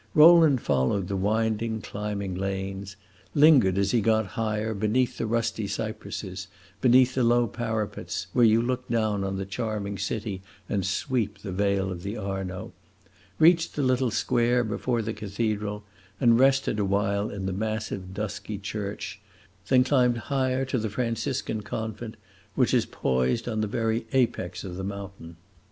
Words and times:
Rowland 0.15 0.61
followed 0.61 1.07
the 1.07 1.15
winding, 1.15 1.79
climbing 1.79 2.33
lanes; 2.33 2.95
lingered, 3.35 3.77
as 3.77 3.91
he 3.91 4.01
got 4.01 4.25
higher, 4.33 4.73
beneath 4.73 5.19
the 5.19 5.27
rusty 5.27 5.67
cypresses, 5.67 6.47
beside 6.81 7.13
the 7.13 7.23
low 7.23 7.45
parapets, 7.45 8.25
where 8.33 8.43
you 8.43 8.63
look 8.63 8.87
down 8.87 9.23
on 9.23 9.37
the 9.37 9.45
charming 9.45 9.99
city 9.99 10.41
and 10.67 10.87
sweep 10.87 11.37
the 11.43 11.51
vale 11.51 11.91
of 11.91 12.01
the 12.01 12.17
Arno; 12.17 12.73
reached 13.37 13.75
the 13.75 13.83
little 13.83 14.09
square 14.09 14.63
before 14.63 15.03
the 15.03 15.13
cathedral, 15.13 15.83
and 16.19 16.39
rested 16.39 16.79
awhile 16.79 17.29
in 17.29 17.45
the 17.45 17.53
massive, 17.53 18.11
dusky 18.11 18.57
church; 18.57 19.21
then 19.67 19.83
climbed 19.83 20.17
higher, 20.17 20.65
to 20.65 20.79
the 20.79 20.89
Franciscan 20.89 21.61
convent 21.61 22.17
which 22.55 22.73
is 22.73 22.87
poised 22.87 23.47
on 23.47 23.61
the 23.61 23.67
very 23.67 24.07
apex 24.13 24.63
of 24.63 24.77
the 24.77 24.83
mountain. 24.83 25.35